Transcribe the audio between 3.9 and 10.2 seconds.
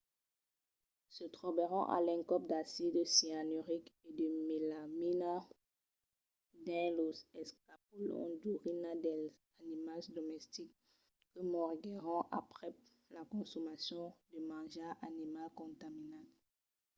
e de melamina dins los escapolons d’urina dels animals